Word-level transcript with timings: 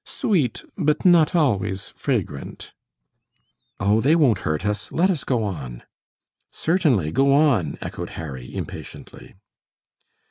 "Sweet, 0.03 0.63
but 0.77 1.05
not 1.05 1.35
always 1.35 1.89
fragrant." 1.91 2.73
"Oh, 3.79 4.01
they 4.01 4.15
won't 4.15 4.39
hurt 4.39 4.65
us. 4.65 4.91
Let 4.91 5.11
us 5.11 5.23
go 5.23 5.43
on." 5.43 5.83
"Certainly, 6.49 7.11
go 7.11 7.31
on," 7.35 7.77
echoed 7.83 8.09
Harry, 8.17 8.51
impatiently. 8.51 9.35